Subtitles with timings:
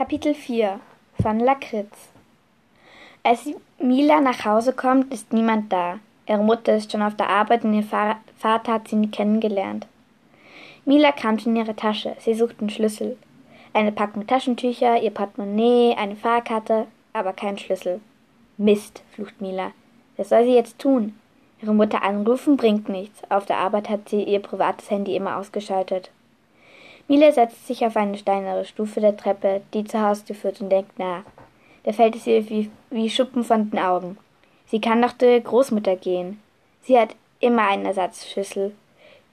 [0.00, 0.80] Kapitel 4
[1.20, 2.08] von Lakritz
[3.22, 5.98] Als Mila nach Hause kommt, ist niemand da.
[6.26, 9.86] Ihre Mutter ist schon auf der Arbeit und ihr Vater hat sie nie kennengelernt.
[10.86, 12.16] Mila kramt in ihre Tasche.
[12.18, 13.18] Sie sucht einen Schlüssel.
[13.74, 18.00] Eine Packung Taschentücher, ihr Portemonnaie, eine Fahrkarte, aber kein Schlüssel.
[18.56, 19.72] Mist, flucht Mila.
[20.16, 21.14] Was soll sie jetzt tun?
[21.60, 23.20] Ihre Mutter anrufen bringt nichts.
[23.30, 26.10] Auf der Arbeit hat sie ihr privates Handy immer ausgeschaltet.
[27.10, 30.96] Mila setzt sich auf eine steinere Stufe der Treppe, die zur Haustür führt, und denkt
[30.96, 31.24] nach.
[31.82, 34.16] Da fällt es ihr wie, wie Schuppen von den Augen.
[34.66, 36.40] Sie kann doch zur Großmutter gehen.
[36.82, 38.76] Sie hat immer einen Ersatzschlüssel.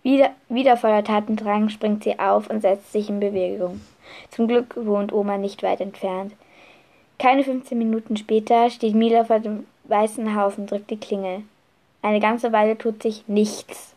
[0.02, 3.80] Wieder, wieder voller Tatendrang springt sie auf und setzt sich in Bewegung.
[4.32, 6.34] Zum Glück wohnt Oma nicht weit entfernt.
[7.20, 11.44] Keine 15 Minuten später steht Mila vor dem weißen Haus und drückt die Klingel.
[12.02, 13.94] Eine ganze Weile tut sich nichts.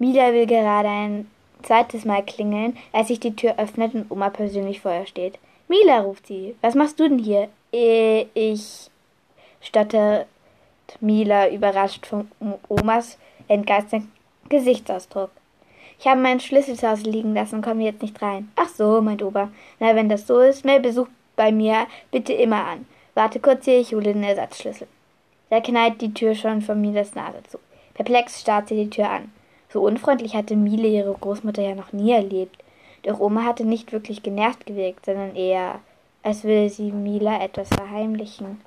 [0.00, 1.30] Mila will gerade ein
[1.64, 5.38] zweites Mal klingeln, als sich die Tür öffnet und Oma persönlich vor ihr steht.
[5.68, 6.54] Mila, ruft sie.
[6.60, 7.48] Was machst du denn hier?
[7.72, 8.90] Äh, ich,
[9.60, 10.26] stottert
[11.00, 12.28] Mila, überrascht von
[12.68, 14.12] Omas entgeisterten
[14.48, 15.30] Gesichtsausdruck.
[15.98, 18.50] Ich habe meinen Schlüssel zu Hause liegen lassen und komme jetzt nicht rein.
[18.56, 19.50] Ach so, meint Opa.
[19.80, 22.86] Na, wenn das so ist, meld Besuch bei mir bitte immer an.
[23.14, 24.88] Warte kurz hier, ich hole den Ersatzschlüssel.
[25.50, 27.58] Da knallt die Tür schon von Milas Nase zu.
[27.94, 29.32] Perplex starrt sie die Tür an.
[29.74, 32.62] So unfreundlich hatte Miele ihre Großmutter ja noch nie erlebt.
[33.02, 35.80] Doch Oma hatte nicht wirklich genervt gewirkt, sondern eher,
[36.22, 38.60] als würde sie Mila etwas verheimlichen.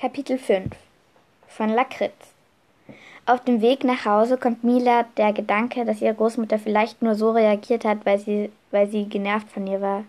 [0.00, 0.76] Kapitel 5
[1.48, 2.12] von Lakritz
[3.26, 7.32] Auf dem Weg nach Hause kommt Mila der Gedanke, dass ihre Großmutter vielleicht nur so
[7.32, 10.04] reagiert hat, weil sie, weil sie genervt von ihr war.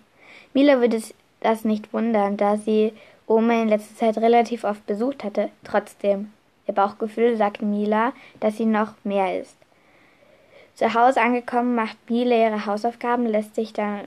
[0.53, 1.01] Mila würde
[1.39, 2.93] das nicht wundern, da sie
[3.27, 5.49] Oma in letzter Zeit relativ oft besucht hatte.
[5.63, 6.31] Trotzdem,
[6.67, 9.55] ihr Bauchgefühl sagt Mila, dass sie noch mehr ist.
[10.75, 14.01] Zu Hause angekommen, macht Mila ihre Hausaufgaben, lässt sich dann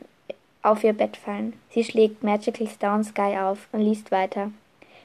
[0.63, 1.53] auf ihr Bett fallen.
[1.71, 4.51] Sie schlägt Magical Stone Sky auf und liest weiter.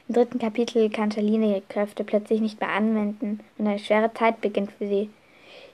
[0.08, 4.40] Im dritten Kapitel kann Charlene ihre Kräfte plötzlich nicht mehr anwenden und eine schwere Zeit
[4.40, 5.10] beginnt für sie.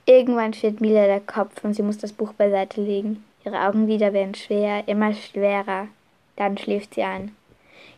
[0.05, 3.25] Irgendwann steht Mila der Kopf und sie muss das Buch beiseite legen.
[3.47, 5.87] Ihre Augenlider werden schwer, immer schwerer.
[6.35, 7.33] Dann schläft sie ein.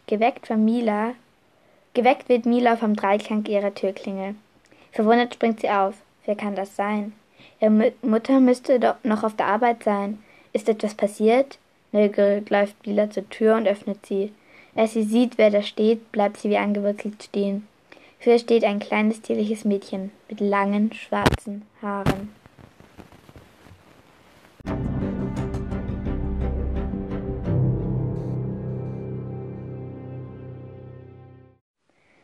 [0.06, 1.14] Geweckt von Mila,
[1.96, 4.36] geweckt wird Mila vom Dreiklang ihrer Türklingel.
[4.92, 5.96] Verwundert springt sie auf.
[6.26, 7.14] Wer kann das sein?
[7.60, 10.20] Ihre Mutter müsste doch noch auf der Arbeit sein.
[10.54, 11.58] Ist etwas passiert?
[11.94, 14.32] Neugierig läuft Mila zur Tür und öffnet sie.
[14.76, 17.68] Als sie sieht, wer da steht, bleibt sie wie angewurzelt stehen.
[18.20, 22.39] Für ihr steht ein kleines tierliches Mädchen mit langen, schwarzen Haaren.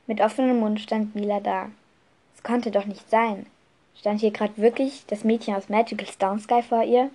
[0.08, 1.70] Mit offenem Mund stand Mila da.
[2.36, 3.48] Es konnte doch nicht sein.
[3.98, 7.10] Stand hier gerade wirklich das Mädchen aus Magical Stone Sky vor ihr?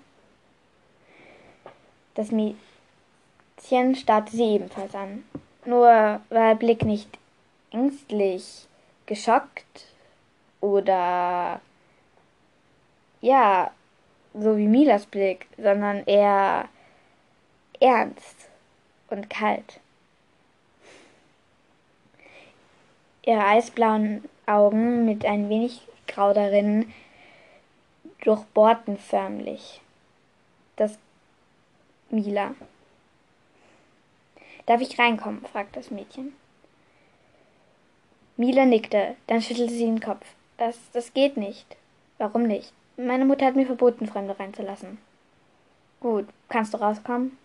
[2.15, 5.25] Das Mädchen starrte sie ebenfalls an.
[5.65, 7.09] Nur war ihr Blick nicht
[7.71, 8.67] ängstlich,
[9.07, 9.87] geschockt
[10.61, 11.61] oder
[13.21, 13.71] ja,
[14.35, 16.69] so wie Milas Blick, sondern eher
[17.79, 18.49] ernst
[19.09, 19.81] und kalt.
[23.31, 26.93] Ihre eisblauen Augen mit ein wenig Grau darin
[28.25, 29.81] durchbohrten förmlich
[30.75, 30.99] das
[32.11, 32.57] Mila.
[34.67, 35.47] Darf ich reinkommen?
[35.47, 36.35] fragte das Mädchen.
[38.37, 40.27] Mila nickte, dann schüttelte sie den Kopf.
[40.57, 41.77] Das, das geht nicht.
[42.19, 42.73] Warum nicht?
[42.97, 44.99] Meine Mutter hat mir verboten, Fremde reinzulassen.
[46.01, 47.39] Gut, kannst du rauskommen?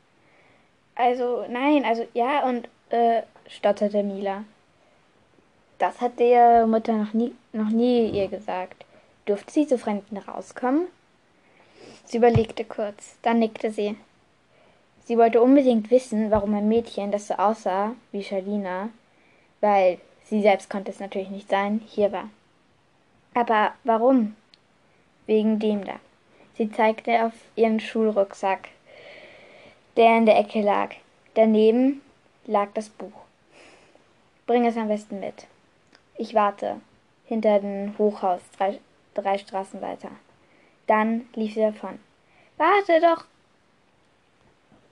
[0.96, 4.46] Also, nein, also ja und, äh, stotterte Mila.
[5.78, 8.86] Das hat der Mutter noch nie, noch nie ihr gesagt.
[9.26, 10.88] Durfte sie zu Fremden rauskommen?
[12.06, 13.98] Sie überlegte kurz, dann nickte sie.
[15.06, 18.90] Sie wollte unbedingt wissen, warum ein Mädchen, das so aussah wie Shalina,
[19.62, 22.30] weil sie selbst konnte es natürlich nicht sein, hier war.
[23.34, 24.36] Aber warum?
[25.26, 26.00] Wegen dem da.
[26.58, 28.70] Sie zeigte auf ihren Schulrucksack,
[29.98, 30.92] der in der Ecke lag.
[31.34, 32.02] Daneben
[32.46, 33.12] lag das Buch.
[34.48, 35.48] Bring es am besten mit.
[36.18, 36.82] Ich warte.
[37.26, 38.80] Hinter dem Hochhaus, drei,
[39.14, 40.12] drei Straßen weiter.
[40.88, 42.00] Dann lief sie davon.
[42.58, 43.26] Warte doch!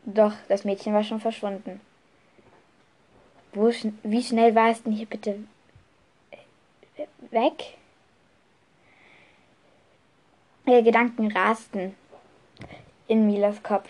[0.05, 1.79] Doch, das Mädchen war schon verschwunden.
[3.53, 3.71] Wo,
[4.03, 5.43] wie schnell war es denn hier bitte
[7.31, 7.77] weg?
[10.65, 11.95] Ihre Gedanken rasten
[13.07, 13.89] in Milas Kopf.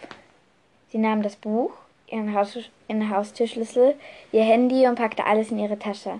[0.89, 1.71] Sie nahm das Buch,
[2.07, 2.57] ihren, Haus,
[2.88, 3.95] ihren Haustürschlüssel,
[4.31, 6.19] ihr Handy und packte alles in ihre Tasche.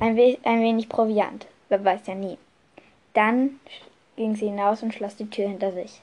[0.00, 1.46] Ein, we ein wenig Proviant.
[1.68, 2.38] Wer weiß ja nie.
[3.14, 3.60] Dann
[4.16, 6.00] ging sie hinaus und schloss die Tür hinter sich.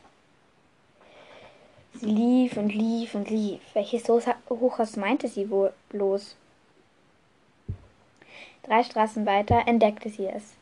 [1.93, 3.61] Sie lief und lief und lief.
[3.73, 6.35] Welches Hochhaus meinte sie wohl bloß?
[8.63, 10.53] Drei Straßen weiter entdeckte sie es.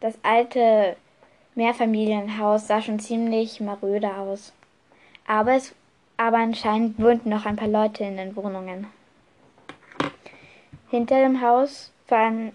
[0.00, 0.96] Das alte
[1.54, 4.52] Mehrfamilienhaus sah schon ziemlich maröde aus.
[5.26, 5.74] Aber, es,
[6.16, 8.86] aber anscheinend wohnten noch ein paar Leute in den Wohnungen.
[10.88, 12.52] Hinter dem Haus war ein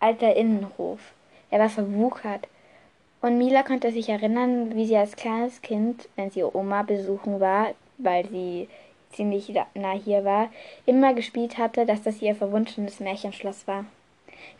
[0.00, 1.00] alter Innenhof.
[1.50, 2.48] Er war verwuchert.
[3.20, 7.74] Und Mila konnte sich erinnern, wie sie als kleines Kind, wenn sie Oma besuchen war,
[7.98, 8.68] weil sie
[9.12, 10.50] ziemlich nah hier war,
[10.86, 13.84] immer gespielt hatte, dass das ihr verwunschenes Märchenschloss war.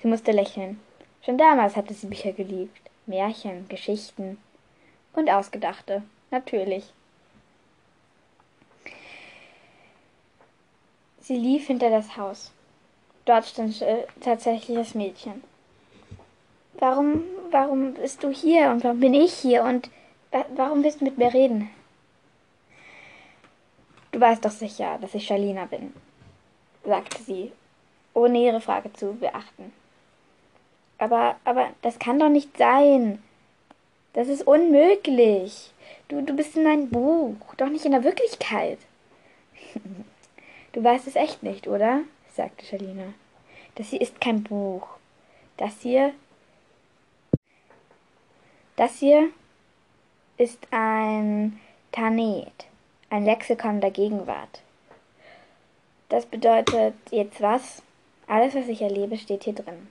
[0.02, 0.80] Sie musste lächeln.
[1.24, 2.80] Schon damals hatte sie Bücher geliebt.
[3.06, 4.38] Märchen, Geschichten
[5.14, 6.92] und Ausgedachte, natürlich.
[11.20, 12.52] Sie lief hinter das Haus.
[13.28, 15.44] Dort stand äh, tatsächlich das Mädchen.
[16.78, 19.90] Warum, warum bist du hier und warum bin ich hier und
[20.56, 21.68] warum willst du mit mir reden?
[24.12, 25.92] Du weißt doch sicher, dass ich Shalina bin,
[26.86, 27.52] sagte sie,
[28.14, 29.74] ohne ihre Frage zu beachten.
[30.96, 33.22] Aber, aber das kann doch nicht sein.
[34.14, 35.74] Das ist unmöglich.
[36.08, 38.78] Du, du bist in einem Buch, doch nicht in der Wirklichkeit.
[40.72, 42.00] du weißt es echt nicht, oder?
[42.38, 43.12] Sagte Shalina.
[43.74, 44.88] Das hier ist kein Buch.
[45.58, 46.14] Das hier.
[48.76, 49.28] Das hier
[50.38, 51.60] ist ein
[51.92, 52.68] Tanet
[53.10, 54.62] ein Lexikon der Gegenwart.
[56.08, 57.82] Das bedeutet jetzt was?
[58.26, 59.88] Alles, was ich erlebe, steht hier drin.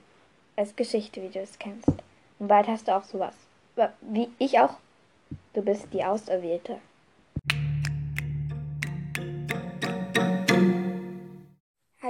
[0.56, 1.88] Als Geschichte, wie du es kennst.
[2.38, 3.34] Und bald hast du auch sowas.
[4.00, 4.74] Wie ich auch.
[5.54, 6.78] Du bist die Auserwählte.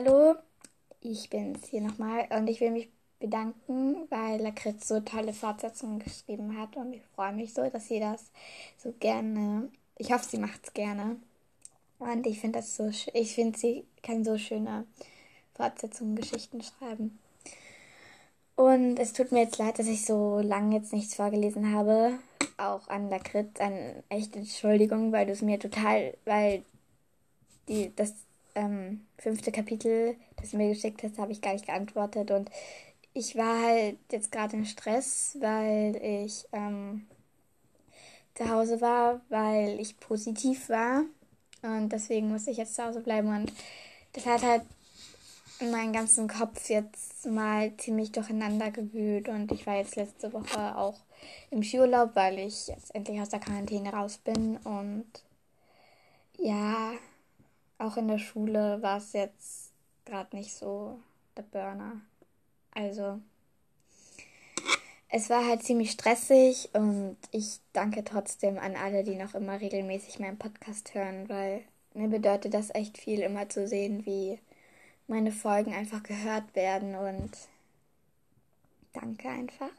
[0.08, 0.36] Hallo,
[1.02, 2.88] ich bin's hier nochmal und ich will mich
[3.20, 8.00] bedanken, weil Lakritz so tolle Fortsetzungen geschrieben hat und ich freue mich so, dass sie
[8.00, 8.30] das
[8.78, 9.68] so gerne
[9.98, 11.16] ich hoffe, sie macht es gerne.
[11.98, 14.86] Und ich finde das so, ich finde, sie kann so schöne
[15.54, 17.18] Fortsetzungen, Geschichten schreiben.
[18.56, 22.18] Und es tut mir jetzt leid, dass ich so lange jetzt nichts vorgelesen habe.
[22.56, 26.62] Auch an Lakritz, eine echte Entschuldigung, weil du es mir total, weil
[27.68, 28.14] die, das
[28.58, 32.30] ähm, fünfte Kapitel, das du mir geschickt hast, habe ich gar nicht geantwortet.
[32.30, 32.50] Und
[33.14, 37.06] ich war halt jetzt gerade im Stress, weil ich ähm,
[38.34, 41.04] zu Hause war, weil ich positiv war.
[41.62, 43.28] Und deswegen musste ich jetzt zu Hause bleiben.
[43.28, 43.52] Und
[44.12, 44.62] das hat halt
[45.60, 49.28] meinen ganzen Kopf jetzt mal ziemlich durcheinander gewühlt.
[49.28, 50.98] Und ich war jetzt letzte Woche auch
[51.50, 54.56] im Skiurlaub, weil ich jetzt endlich aus der Quarantäne raus bin.
[54.58, 55.06] Und
[56.38, 56.87] ja,
[57.88, 59.72] auch in der Schule war es jetzt
[60.04, 60.98] gerade nicht so
[61.36, 62.00] der Burner.
[62.74, 63.18] Also
[65.08, 70.18] es war halt ziemlich stressig und ich danke trotzdem an alle, die noch immer regelmäßig
[70.18, 71.62] meinen Podcast hören, weil
[71.94, 74.38] mir bedeutet das echt viel, immer zu sehen, wie
[75.06, 77.30] meine Folgen einfach gehört werden und
[78.92, 79.70] danke einfach.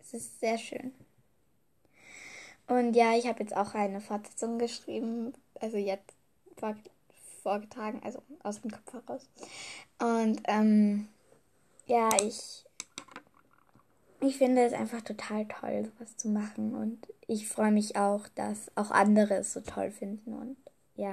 [0.00, 0.92] Es ist sehr schön.
[2.66, 6.16] Und ja, ich habe jetzt auch eine Fortsetzung geschrieben, also jetzt
[7.48, 9.26] vorgetragen, also aus dem Kopf heraus.
[9.98, 11.08] Und ähm,
[11.86, 12.66] ja, ich
[14.20, 16.74] ich finde es einfach total toll, sowas zu machen.
[16.74, 20.34] Und ich freue mich auch, dass auch andere es so toll finden.
[20.34, 20.56] Und
[20.96, 21.12] ja,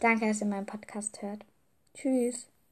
[0.00, 1.44] danke, dass ihr meinen Podcast hört.
[1.94, 2.48] Tschüss.